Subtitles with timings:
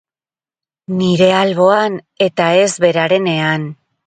[1.01, 1.99] Nire alboan,
[2.29, 3.71] eta ez berarenean.